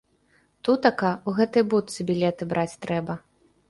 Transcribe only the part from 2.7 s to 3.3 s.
трэба.